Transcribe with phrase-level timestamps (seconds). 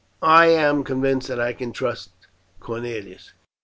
[0.23, 2.09] I am convinced that I can trust
[2.59, 3.33] Cornelius.